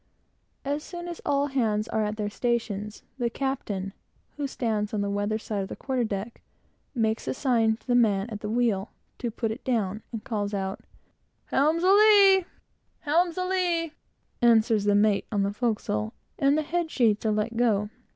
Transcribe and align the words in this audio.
As 0.65 0.81
soon 0.81 1.07
as 1.07 1.21
all 1.27 1.45
hands 1.45 1.87
are 1.89 2.03
at 2.03 2.17
their 2.17 2.27
stations, 2.31 3.03
the 3.19 3.29
captain, 3.29 3.93
who 4.35 4.47
stands 4.47 4.95
on 4.95 5.01
the 5.01 5.11
weather 5.11 5.37
side 5.37 5.61
of 5.61 5.67
the 5.69 5.75
quarter 5.75 6.03
deck, 6.03 6.41
makes 6.95 7.27
a 7.27 7.35
sign 7.35 7.77
to 7.77 7.85
the 7.85 7.93
man 7.93 8.27
at 8.31 8.39
the 8.39 8.49
wheel 8.49 8.89
to 9.19 9.29
put 9.29 9.51
it 9.51 9.63
down, 9.63 10.01
and 10.11 10.23
calls 10.23 10.55
out 10.55 10.81
"Helm's 11.51 11.83
a 11.83 11.91
lee'!" 11.93 12.45
"Helm's 13.01 13.37
a 13.37 13.45
lee'!" 13.45 13.93
answers 14.41 14.85
the 14.85 14.95
mate 14.95 15.27
on 15.31 15.43
the 15.43 15.53
forecastle, 15.53 16.15
and 16.39 16.57
the 16.57 16.63
head 16.63 16.89
sheets 16.89 17.23
are 17.23 17.31
let 17.31 17.55
go. 17.55 17.91